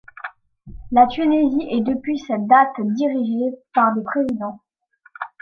[0.91, 4.59] La Tunisie est depuis cette date dirigée par des présidents.